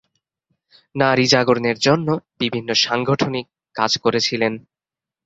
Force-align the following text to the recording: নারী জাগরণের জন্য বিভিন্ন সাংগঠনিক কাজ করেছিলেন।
নারী 0.95 1.25
জাগরণের 1.27 1.77
জন্য 1.79 2.07
বিভিন্ন 2.39 2.69
সাংগঠনিক 2.83 3.45
কাজ 3.75 3.91
করেছিলেন। 3.97 4.53